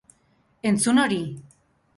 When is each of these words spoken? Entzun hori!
Entzun 0.69 1.03
hori! 1.05 1.21